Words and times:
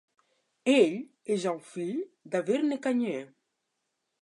Ell 0.71 0.95
és 1.35 1.45
el 1.51 1.59
fill 1.75 2.01
de 2.37 2.43
Verne 2.49 2.81
Gagne. 2.87 3.23